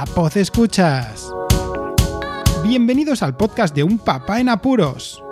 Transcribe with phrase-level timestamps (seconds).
[0.00, 1.30] Hola, Poz Escuchas.
[2.64, 5.22] Bienvenidos al podcast de Un Papá en Apuros.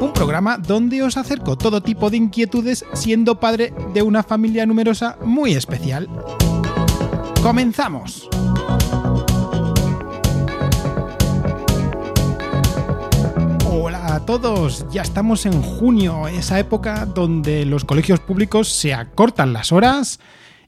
[0.00, 5.18] Un programa donde os acerco todo tipo de inquietudes siendo padre de una familia numerosa
[5.24, 6.08] muy especial.
[7.44, 8.28] ¡Comenzamos!
[13.70, 19.52] Hola a todos, ya estamos en junio, esa época donde los colegios públicos se acortan
[19.52, 20.18] las horas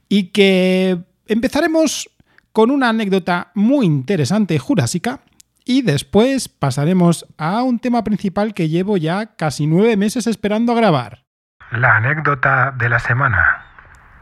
[0.09, 2.11] y que empezaremos
[2.53, 5.21] con una anécdota muy interesante jurásica
[5.65, 10.77] y después pasaremos a un tema principal que llevo ya casi nueve meses esperando a
[10.77, 11.25] grabar.
[11.71, 13.67] La anécdota de la semana.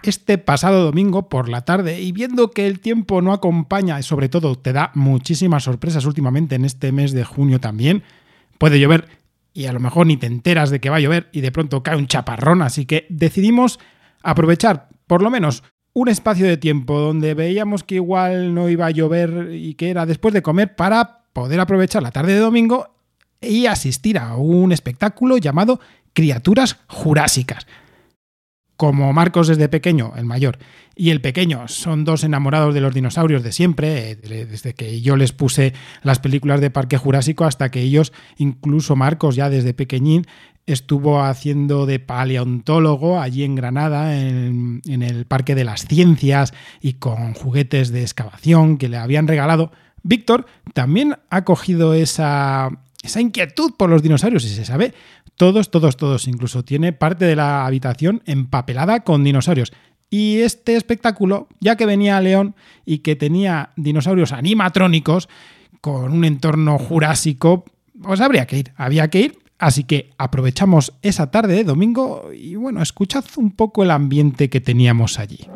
[0.02, 4.28] Este pasado domingo por la tarde y viendo que el tiempo no acompaña y sobre
[4.28, 8.04] todo te da muchísimas sorpresas últimamente en este mes de junio también,
[8.58, 9.08] puede llover
[9.52, 11.82] y a lo mejor ni te enteras de que va a llover y de pronto
[11.82, 13.80] cae un chaparrón, así que decidimos
[14.22, 15.64] aprovechar por lo menos
[16.00, 20.06] un espacio de tiempo donde veíamos que igual no iba a llover y que era
[20.06, 22.94] después de comer para poder aprovechar la tarde de domingo
[23.40, 25.78] y asistir a un espectáculo llamado
[26.14, 27.66] Criaturas Jurásicas.
[28.76, 30.58] Como Marcos desde pequeño, el mayor,
[30.96, 35.16] y el pequeño son dos enamorados de los dinosaurios de siempre, eh, desde que yo
[35.16, 40.26] les puse las películas de Parque Jurásico hasta que ellos, incluso Marcos ya desde pequeñín,
[40.72, 47.34] estuvo haciendo de paleontólogo allí en Granada, en, el Parque de las Ciencias y con
[47.34, 49.72] juguetes de excavación que le habían regalado.
[50.02, 52.70] Víctor también ha cogido esa,
[53.02, 54.94] esa inquietud por los dinosaurios y se sabe
[55.36, 56.28] todos, todos, todos.
[56.28, 59.72] Incluso tiene parte de la habitación empapelada con dinosaurios.
[60.10, 65.28] Y este espectáculo, ya que venía a León y que tenía dinosaurios animatrónicos
[65.80, 67.64] con un entorno jurásico,
[68.02, 69.38] pues habría que ir, había que ir.
[69.60, 74.62] Así que aprovechamos esa tarde de domingo y bueno, escuchad un poco el ambiente que
[74.62, 75.46] teníamos allí.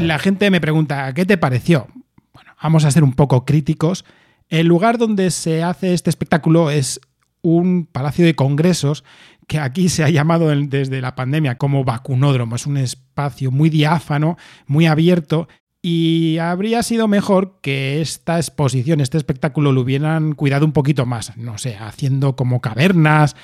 [0.00, 1.86] La gente me pregunta, ¿qué te pareció?
[2.32, 4.06] Bueno, vamos a ser un poco críticos.
[4.50, 7.00] El lugar donde se hace este espectáculo es
[7.40, 9.04] un palacio de congresos
[9.46, 12.56] que aquí se ha llamado desde la pandemia como vacunódromo.
[12.56, 15.48] Es un espacio muy diáfano, muy abierto
[15.82, 21.36] y habría sido mejor que esta exposición, este espectáculo lo hubieran cuidado un poquito más,
[21.36, 23.36] no sé, haciendo como cavernas,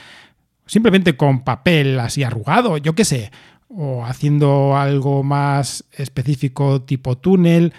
[0.67, 3.31] simplemente con papel así arrugado, yo qué sé,
[3.69, 7.73] o haciendo algo más específico tipo túnel,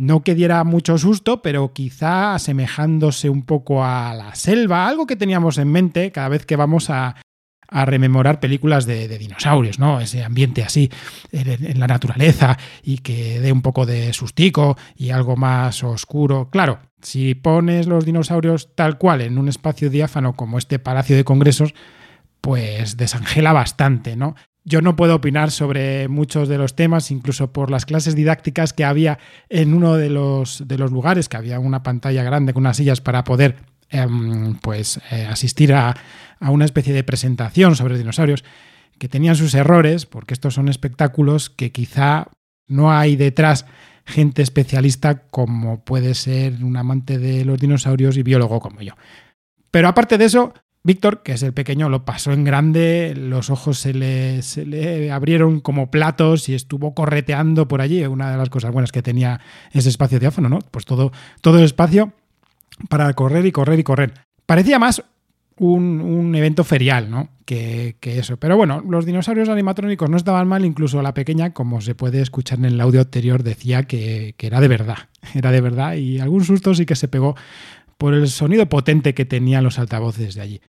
[0.00, 5.14] no que diera mucho susto, pero quizá asemejándose un poco a la selva, algo que
[5.14, 7.16] teníamos en mente cada vez que vamos a,
[7.72, 10.00] rememorar películas de, de, dinosaurios, ¿no?
[10.00, 10.90] Ese ambiente así
[11.30, 16.48] en, en, la naturaleza y que dé un poco de sustico y algo más oscuro.
[16.50, 21.22] Claro, si pones los dinosaurios tal cual en un espacio diáfano como este Palacio de
[21.22, 21.74] Congresos,
[22.40, 24.34] pues desangela bastante, ¿no?
[24.64, 28.84] Yo no puedo opinar sobre muchos de los temas, incluso por las clases didácticas que
[28.84, 32.76] había en uno de los, de los lugares, que había una pantalla grande con unas
[32.76, 33.56] sillas para poder
[33.90, 34.06] eh,
[34.60, 35.96] pues, eh, asistir a,
[36.38, 38.44] a una especie de presentación sobre dinosaurios,
[38.98, 42.28] que tenían sus errores, porque estos son espectáculos que quizá
[42.66, 43.64] no hay detrás
[44.04, 48.94] gente especialista como puede ser un amante de los dinosaurios y biólogo como yo.
[49.70, 53.78] Pero aparte de eso, Víctor, que es el pequeño, lo pasó en grande, los ojos
[53.78, 58.04] se le, se le, abrieron como platos y estuvo correteando por allí.
[58.06, 59.40] Una de las cosas buenas que tenía
[59.72, 60.58] ese espacio diáfano, ¿no?
[60.70, 62.12] Pues todo, todo el espacio
[62.88, 64.14] para correr y correr y correr.
[64.46, 65.02] Parecía más
[65.58, 67.28] un, un evento ferial, ¿no?
[67.44, 68.38] Que, que, eso.
[68.38, 72.58] Pero bueno, los dinosaurios animatrónicos no estaban mal, incluso la pequeña, como se puede escuchar
[72.58, 74.96] en el audio anterior, decía que, que era de verdad.
[75.34, 77.36] Era de verdad y algún susto sí que se pegó
[77.98, 80.60] por el sonido potente que tenían los altavoces de allí.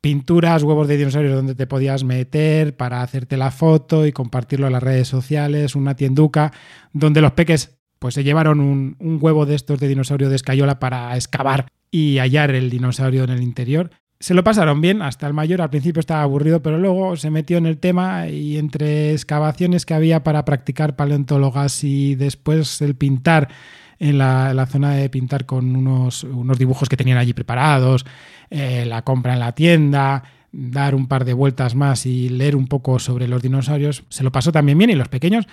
[0.00, 4.74] Pinturas, huevos de dinosaurios donde te podías meter para hacerte la foto y compartirlo en
[4.74, 6.52] las redes sociales, una tienduca
[6.92, 10.78] donde los peques pues se llevaron un, un huevo de estos de dinosaurio de escayola
[10.78, 13.90] para excavar y hallar el dinosaurio en el interior.
[14.20, 17.56] Se lo pasaron bien, hasta el mayor al principio estaba aburrido, pero luego se metió
[17.56, 23.48] en el tema y entre excavaciones que había para practicar paleontólogas y después el pintar
[23.98, 28.06] en la, zona de pintar con unos, unos, dibujos que tenían allí preparados,
[28.50, 30.22] eh, la compra en la tienda,
[30.52, 34.32] dar un par de vueltas más y leer un poco sobre los dinosaurios, se lo
[34.32, 35.46] pasó también bien y los pequeños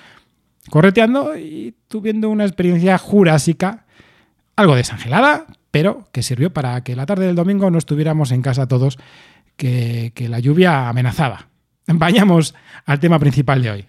[0.70, 3.86] correteando y tuviendo una experiencia jurásica,
[4.56, 8.68] algo desangelada, pero que sirvió para que la tarde del domingo no estuviéramos en casa
[8.68, 8.98] todos,
[9.58, 11.50] que, que la lluvia amenazaba.
[11.88, 12.56] Vayamos
[12.86, 13.86] al tema principal de hoy.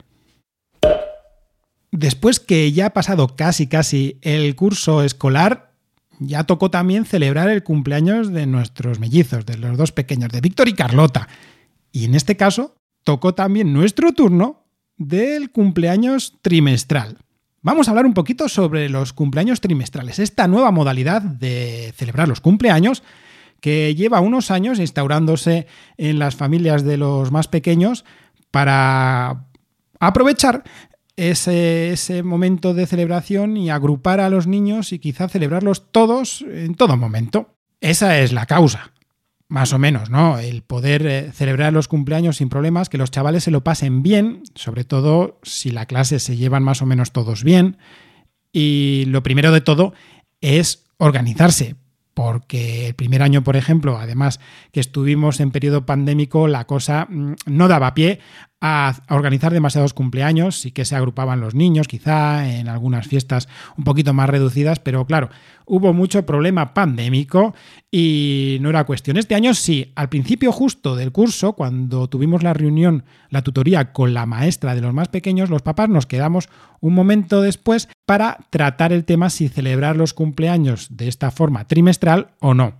[1.97, 5.73] Después que ya ha pasado casi casi el curso escolar,
[6.19, 10.69] ya tocó también celebrar el cumpleaños de nuestros mellizos, de los dos pequeños, de Víctor
[10.69, 11.27] y Carlota.
[11.93, 14.67] Y en este caso, tocó también nuestro turno
[14.99, 17.17] del cumpleaños trimestral.
[17.63, 22.43] Vamos a hablar un poquito sobre los cumpleaños trimestrales, esta nueva modalidad de celebrar los
[22.43, 23.03] cumpleaños
[23.63, 25.67] que lleva unos años instaurándose
[25.97, 28.05] en las familias de los más pequeños
[28.51, 29.47] para
[29.99, 30.63] aprovechar
[31.17, 36.75] ese, ese, momento de celebración y agrupar a los niños y quizá celebrarlos todos en
[36.75, 37.55] todo momento.
[37.81, 38.93] Esa es la causa,
[39.49, 40.39] más o menos, ¿no?
[40.39, 44.43] El poder eh, celebrar los cumpleaños sin problemas, que los chavales se lo pasen bien,
[44.55, 47.79] sobre todo si la clase se llevan más o menos todos bien.
[48.53, 49.93] Y lo primero de todo
[50.41, 51.77] es organizarse,
[52.15, 54.41] porque el primer año, por ejemplo, además
[54.73, 58.21] que estuvimos en periodo pandémico, la cosa mm, no daba pie
[58.61, 63.85] a organizar demasiados cumpleaños, sí que se agrupaban los niños, quizá en algunas fiestas un
[63.85, 65.29] poquito más reducidas, pero claro,
[65.67, 67.55] hubo mucho problema pandémico
[67.91, 69.19] y no era cuestión.
[69.19, 74.15] Este año sí, al principio justo del curso, cuando tuvimos la reunión, la tutoría con
[74.15, 76.49] la maestra de los más pequeños, los papás nos quedamos
[76.81, 82.29] un momento después para tratar el tema si celebrar los cumpleaños de esta forma trimestral
[82.41, 82.75] o no.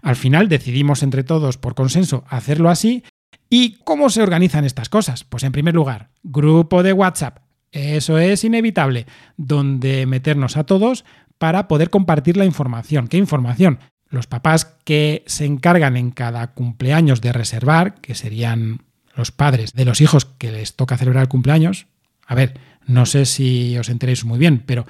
[0.00, 3.02] Al final decidimos entre todos por consenso hacerlo así
[3.50, 5.24] ¿Y cómo se organizan estas cosas?
[5.24, 7.38] Pues en primer lugar, grupo de WhatsApp.
[7.72, 9.06] Eso es inevitable,
[9.36, 11.04] donde meternos a todos
[11.38, 13.08] para poder compartir la información.
[13.08, 13.78] ¿Qué información?
[14.08, 18.82] Los papás que se encargan en cada cumpleaños de reservar, que serían
[19.14, 21.86] los padres de los hijos que les toca celebrar el cumpleaños.
[22.26, 24.86] A ver, no sé si os enteréis muy bien, pero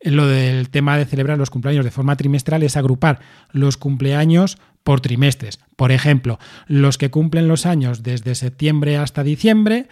[0.00, 5.00] lo del tema de celebrar los cumpleaños de forma trimestral es agrupar los cumpleaños por
[5.00, 5.60] trimestres.
[5.76, 9.88] Por ejemplo, los que cumplen los años desde septiembre hasta diciembre,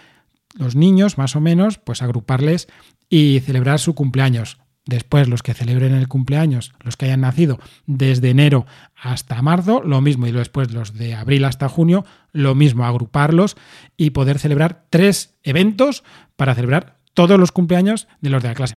[0.54, 2.68] los niños más o menos, pues agruparles
[3.08, 4.58] y celebrar su cumpleaños.
[4.84, 10.00] Después los que celebren el cumpleaños, los que hayan nacido desde enero hasta marzo, lo
[10.00, 10.28] mismo.
[10.28, 13.56] Y después los de abril hasta junio, lo mismo, agruparlos
[13.96, 16.04] y poder celebrar tres eventos
[16.36, 18.74] para celebrar todos los cumpleaños de los de la clase.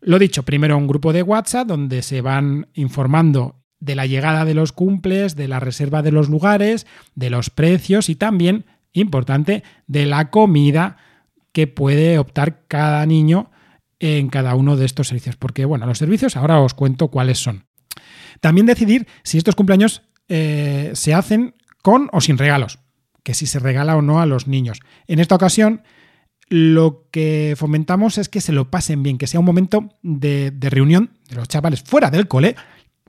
[0.00, 4.54] Lo dicho, primero un grupo de WhatsApp donde se van informando de la llegada de
[4.54, 10.06] los cumples, de la reserva de los lugares, de los precios y también, importante, de
[10.06, 10.96] la comida
[11.52, 13.50] que puede optar cada niño
[13.98, 15.36] en cada uno de estos servicios.
[15.36, 17.66] Porque, bueno, los servicios ahora os cuento cuáles son.
[18.40, 22.78] También decidir si estos cumpleaños eh, se hacen con o sin regalos,
[23.22, 24.80] que si se regala o no a los niños.
[25.06, 25.82] En esta ocasión
[26.50, 31.12] lo que fomentamos es que se lo pasen bien, que sea un momento de, reunión
[31.28, 32.56] de los chavales fuera del cole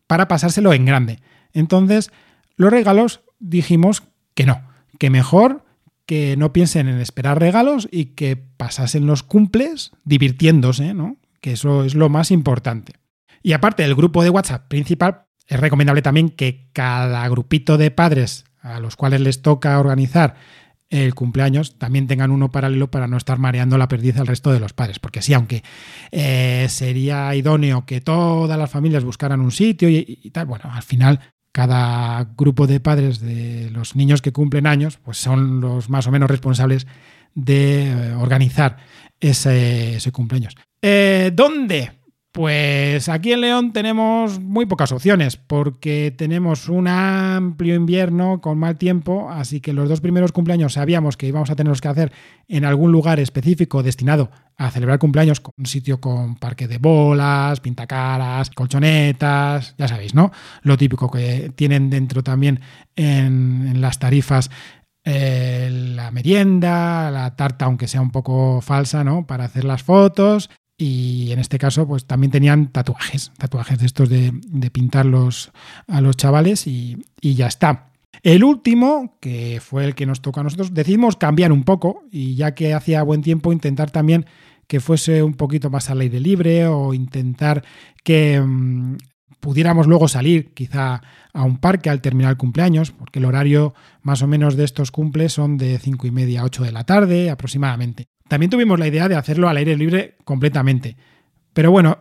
[0.06, 1.20] para pasárselo en grande.
[1.52, 2.12] Entonces,
[2.56, 4.04] los regalos dijimos
[4.36, 4.62] que no,
[5.00, 5.66] que mejor
[6.06, 11.18] que no piensen en esperar regalos y que pasasen los cumples divirtiéndose, ¿no?
[11.40, 12.94] Que eso es lo más importante.
[13.42, 18.46] Y aparte del grupo de WhatsApp principal, es recomendable también que cada grupito de padres
[18.62, 20.36] a los cuales les toca organizar
[20.92, 24.60] el cumpleaños también tengan uno paralelo para no estar mareando la perdiz al resto de
[24.60, 25.00] los padres.
[25.00, 25.64] Porque sí, aunque
[26.12, 31.20] eh, sería idóneo que todas las familias buscaran un sitio y, tal, bueno, al final
[31.54, 36.12] cada grupo de padres de los niños que cumplen años, pues son los más o
[36.12, 36.88] menos responsables
[37.34, 38.78] de eh, organizar
[39.20, 40.56] ese, cumpleaños.
[40.82, 41.92] Eh, ¿Dónde?
[42.32, 48.78] Pues aquí en León tenemos muy pocas opciones porque tenemos un amplio invierno con mal
[48.78, 52.14] tiempo, así que los dos primeros cumpleaños sabíamos que íbamos a tenerlos que hacer
[52.48, 58.50] en algún lugar específico destinado a celebrar cumpleaños, un sitio con parque de bolas, pintacaras,
[58.52, 60.32] colchonetas, ya sabéis, ¿no?
[60.62, 62.62] Lo típico que tienen dentro también
[62.96, 64.50] en, las tarifas
[65.04, 69.28] eh, la merienda, la tarta, aunque sea un poco falsa, ¿no?
[69.28, 70.50] Para hacer las fotos
[70.82, 74.34] y en este caso pues también tenían tatuajes, tatuajes de estos de,
[74.72, 75.52] pintarlos
[75.88, 77.92] a los chavales y, ya está.
[78.24, 82.34] El último, que fue el que nos toca a nosotros, decidimos cambiar un poco y
[82.34, 84.26] ya que hacía buen tiempo intentar también
[84.66, 87.64] que fuese un poquito más al aire libre o intentar
[88.04, 88.98] que mm,
[89.40, 94.24] pudiéramos luego salir quizá a un parque al terminar el cumpleaños, porque el horario más
[94.24, 97.30] o menos de estos cumples son de 5 y media a 8 de la tarde
[97.30, 98.11] aproximadamente.
[98.32, 100.96] También tuvimos la idea de hacerlo al aire libre completamente.
[101.52, 101.98] Pero bueno,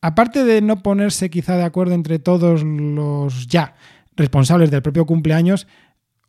[0.00, 3.76] aparte de no ponerse quizá de acuerdo entre todos los ya
[4.16, 5.68] responsables del propio cumpleaños,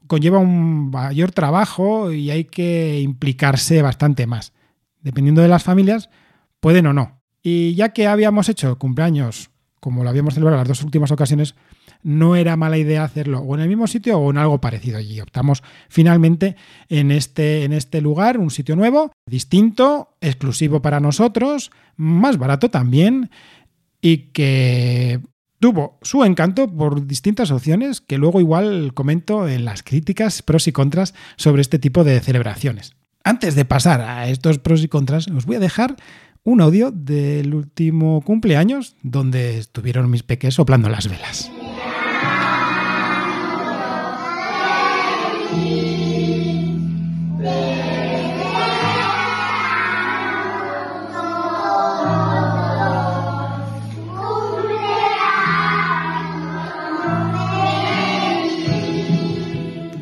[0.06, 4.54] conlleva un mayor trabajo y hay que implicarse bastante más.
[5.02, 6.12] Dependiendo de las familias,
[6.60, 7.20] pueden o no.
[7.42, 9.50] Y ya que habíamos hecho cumpleaños
[9.80, 11.56] como lo habíamos celebrado las dos últimas ocasiones,
[12.02, 15.00] no era mala idea hacerlo o en el mismo sitio o en algo parecido.
[15.00, 16.56] Y optamos finalmente
[16.88, 23.30] en este, en este lugar, un sitio nuevo, distinto, exclusivo para nosotros, más barato también
[24.02, 25.20] y que
[25.60, 30.72] tuvo su encanto por distintas opciones que luego igual comento en las críticas pros y
[30.72, 32.96] contras sobre este tipo de celebraciones.
[33.24, 35.98] Antes de pasar a estos pros y contras, os voy a dejar
[36.50, 41.52] un audio del último cumpleaños donde estuvieron mis peques soplando las velas.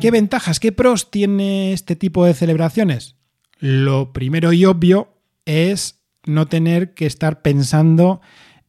[0.00, 3.16] ¿Qué ventajas, qué pros tiene este tipo de celebraciones?
[3.58, 5.08] Lo primero y obvio
[5.44, 5.97] es
[6.28, 8.20] no tener que estar pensando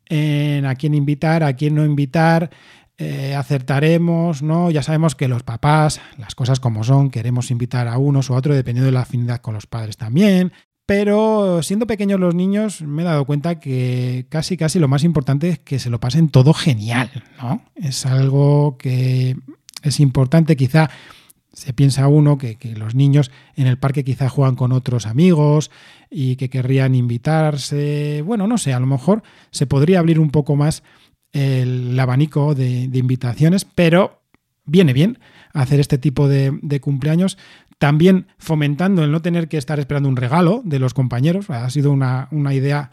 [0.06, 2.50] en a quién invitar, a quién no invitar,
[2.98, 4.72] eh, acertaremos, ¿no?
[4.72, 8.38] Ya sabemos que los papás, las cosas como son, queremos invitar a unos o a
[8.38, 10.51] otros dependiendo de la afinidad con los padres también.
[10.86, 15.48] Pero siendo pequeños los niños, me he dado cuenta que casi casi lo más importante
[15.50, 17.12] es que se lo pasen todo genial,
[17.42, 17.62] ¿no?
[17.75, 19.38] Es algo que
[19.84, 20.89] es importante, quizá
[21.53, 25.72] se piensa uno que, los niños en el parque quizá juegan con otros amigos
[26.10, 28.22] y que querrían invitarse.
[28.25, 30.84] Bueno, no sé, a lo mejor se podría abrir un poco más
[31.32, 34.22] el abanico de, invitaciones, pero
[34.65, 35.20] viene bien
[35.53, 37.38] hacer este tipo de, de, cumpleaños.
[37.77, 41.50] También fomentando el no tener que estar esperando un regalo de los compañeros.
[41.50, 42.91] Ha sido una, una idea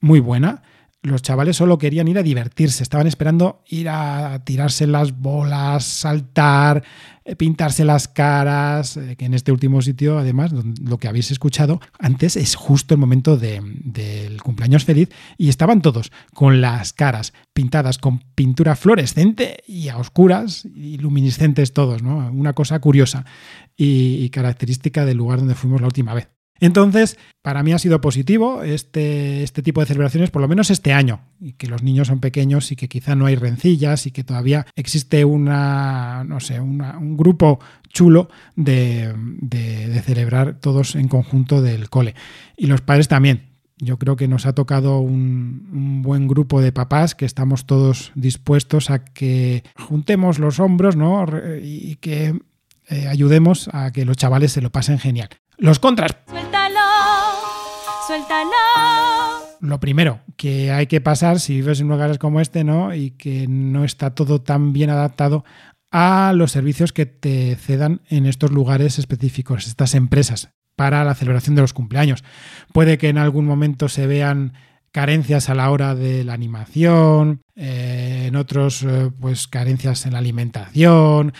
[0.00, 0.62] muy buena
[1.06, 6.82] los chavales solo querían ir a divertirse, estaban esperando ir a tirarse las bolas, saltar,
[7.24, 11.80] eh, pintarse las caras, eh, que en este último sitio, además, lo que habéis escuchado
[11.98, 15.08] antes es justo el momento del cumpleaños feliz
[15.38, 21.72] y estaban todos con las caras pintadas con pintura fluorescente y a oscuras y luminiscentes
[21.72, 22.30] todos, ¿no?
[22.32, 23.24] Una cosa curiosa
[23.76, 26.35] y característica del lugar donde fuimos la última vez.
[26.60, 30.92] Entonces, para mí ha sido positivo este, este, tipo de celebraciones, por lo menos este
[30.92, 34.24] año, y que los niños son pequeños y que quizá no hay rencillas y que
[34.24, 37.60] todavía existe una, no sé, un grupo
[37.96, 39.14] chulo de,
[40.04, 42.14] celebrar todos en conjunto del cole.
[42.56, 43.54] Y los padres también.
[43.78, 48.90] Yo creo que nos ha tocado un, buen grupo de papás que estamos todos dispuestos
[48.90, 51.26] a que juntemos los hombros ¿no?
[51.62, 52.38] y que
[52.88, 55.28] eh, ayudemos a que los chavales se lo pasen genial.
[55.58, 56.16] Los contras.
[56.28, 56.80] Suéltalo,
[58.06, 58.50] suéltalo.
[59.60, 62.94] Lo primero, que hay que pasar si vives en lugares como este, ¿no?
[62.94, 65.44] Y que no está todo tan bien adaptado
[65.90, 71.56] a los servicios que te cedan en estos lugares específicos, estas empresas, para la celebración
[71.56, 72.22] de los cumpleaños.
[72.72, 74.52] Puede que en algún momento se vean
[74.92, 80.18] carencias a la hora de la animación, eh, en otros eh, pues carencias en la
[80.18, 81.32] alimentación,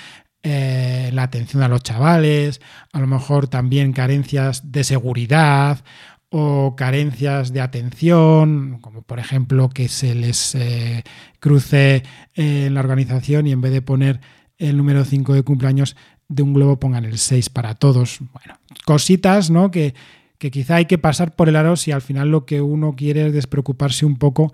[0.48, 2.60] eh, la atención a los chavales,
[2.92, 5.82] a lo mejor también carencias de seguridad
[6.28, 11.02] o carencias de atención, como por ejemplo que se les eh,
[11.40, 14.20] cruce en la organización y en vez de poner
[14.56, 15.96] el número 5 de cumpleaños
[16.28, 18.20] de un globo pongan el 6 para todos.
[18.32, 19.72] Bueno, cositas ¿no?
[19.72, 19.96] que,
[20.38, 23.26] que quizá hay que pasar por el aro si al final lo que uno quiere
[23.26, 24.52] es despreocuparse un poco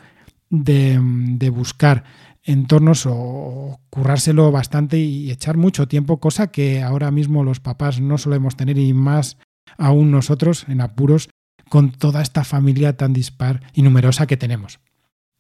[0.49, 2.05] de, de buscar
[2.45, 8.19] entornos o currárselo bastante y echar mucho tiempo, cosa que ahora mismo los papás no
[8.19, 9.39] solemos tener y más
[9.79, 11.29] aún nosotros en apuros
[11.69, 14.81] con toda esta familia tan dispar y numerosa que tenemos.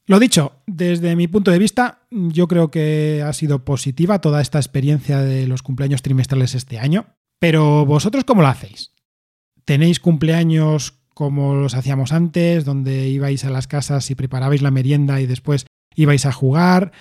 [0.06, 4.58] Lo dicho, desde mi punto de vista, yo creo que ha sido positiva toda esta
[4.58, 7.06] experiencia de los cumpleaños trimestrales este año,
[7.38, 8.92] pero vosotros cómo lo hacéis?
[9.64, 15.20] ¿Tenéis cumpleaños como los hacíamos antes, donde ibais a las casas y preparabais la merienda
[15.20, 16.92] y después ibais a jugar.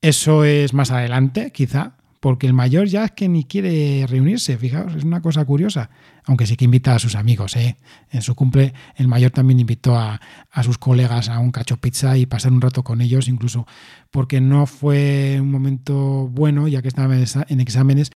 [0.00, 4.94] Eso es más adelante, quizá, porque el mayor ya es que ni quiere reunirse, fijaos,
[4.94, 5.90] es una cosa curiosa,
[6.24, 7.56] aunque sí que invita a sus amigos.
[7.56, 7.76] ¿eh?
[8.10, 10.20] En su cumple, el mayor también invitó a,
[10.62, 13.66] sus colegas a un cacho pizza y pasar un rato con ellos, incluso
[14.12, 18.12] porque no fue un momento bueno, ya que estaban en exámenes,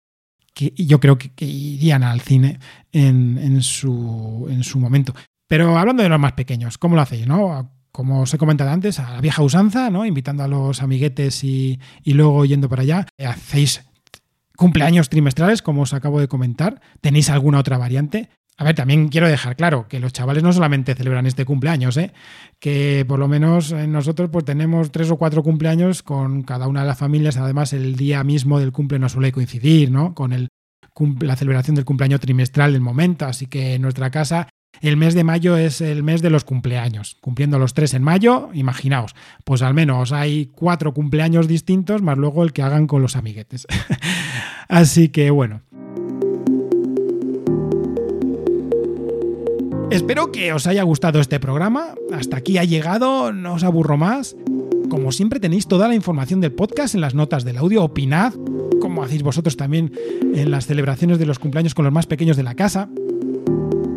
[0.53, 2.59] que yo creo que, irían al cine
[2.91, 5.15] en, en, su, en su momento.
[5.47, 7.25] Pero hablando de los más pequeños, ¿cómo lo hacéis?
[7.25, 7.71] ¿no?
[7.95, 10.05] Como os he comentado antes, a la vieja usanza, ¿no?
[10.05, 13.07] Invitando a los amiguetes y, luego yendo para allá.
[13.25, 13.85] Hacéis
[14.57, 16.81] cumpleaños trimestrales, como os acabo de comentar.
[16.99, 18.27] ¿Tenéis alguna otra variante?
[18.57, 22.11] A ver, también quiero dejar claro que los chavales no solamente celebran este cumpleaños, ¿eh?
[22.59, 26.87] que por lo menos nosotros pues tenemos tres o cuatro cumpleaños con cada una de
[26.87, 27.37] las familias.
[27.37, 30.13] Además, el día mismo del cumple no suele coincidir, ¿no?
[30.13, 30.49] Con el,
[31.21, 33.25] la celebración del cumpleaños trimestral del momento.
[33.25, 34.49] Así que en nuestra casa
[34.81, 37.17] El mes de mayo es el mes de los cumpleaños.
[37.21, 42.43] Cumpliendo los tres en mayo, imaginaos, pues al menos hay cuatro cumpleaños distintos, más luego
[42.43, 43.67] el que hagan con los amiguetes.
[44.67, 45.61] Así que bueno.
[49.91, 51.95] Espero que os haya gustado este programa.
[52.11, 54.35] Hasta aquí ha llegado, no os aburro más.
[54.89, 57.83] Como siempre tenéis toda la información del podcast en las notas del audio.
[57.83, 58.33] Opinad,
[58.81, 59.93] como hacéis vosotros también
[60.33, 62.89] en las celebraciones de los cumpleaños con los más pequeños de la casa.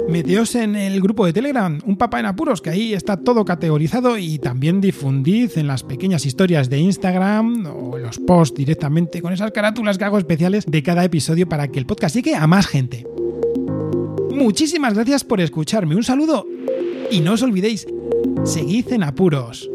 [0.09, 4.17] Meteos en el grupo de Telegram, Un Papá en Apuros, que ahí está todo categorizado
[4.17, 9.35] y también difundid en las pequeñas historias de Instagram o en los posts directamente con
[9.35, 12.67] esas carátulas que hago especiales de cada episodio para que el podcast llegue a más
[12.67, 13.07] gente.
[14.35, 16.47] Muchísimas gracias por escucharme, un saludo
[17.11, 17.87] y no os olvidéis,
[18.45, 19.69] seguid en apuros.